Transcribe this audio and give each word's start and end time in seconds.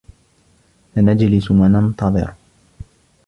سنجلس 0.95 1.51
و 1.51 1.53
ننتظر. 1.67 2.31